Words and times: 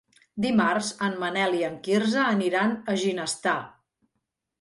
Dimarts 0.43 0.87
en 1.07 1.17
Manel 1.23 1.57
i 1.57 1.61
en 1.67 1.75
Quirze 1.87 2.21
aniran 2.31 2.73
a 2.95 2.97
Ginestar. 3.03 3.55